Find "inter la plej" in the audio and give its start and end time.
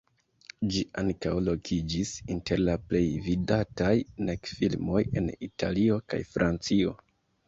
2.35-3.01